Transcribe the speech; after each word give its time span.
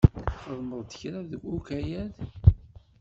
Txedmeḍ 0.31 0.81
kra 0.99 1.19
deg 1.31 1.43
ukayad? 1.55 2.13